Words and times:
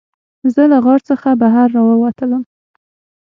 زه 0.53 0.61
له 0.71 0.77
غار 0.85 0.99
څخه 1.09 1.29
بهر 1.41 1.67
راووتلم. 1.75 2.43